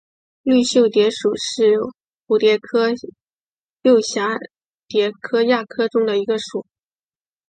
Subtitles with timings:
[0.41, 1.75] 绿袖蝶属是
[2.25, 3.13] 蛱蝶科釉
[3.99, 4.39] 蛱
[4.87, 5.11] 蝶
[5.45, 6.65] 亚科中的一个属。